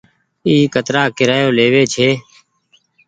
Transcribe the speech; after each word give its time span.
اي 0.47 0.53
ڪترآ 0.73 1.03
ڪيرآيو 1.17 1.47
ليوي 1.57 1.83
ڇي۔ 1.93 2.09